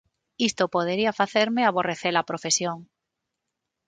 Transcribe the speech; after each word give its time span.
Isto 0.49 0.63
podería 0.75 1.17
facerme 1.21 1.61
aborrece-la 1.63 2.23
profesión. 2.29 2.77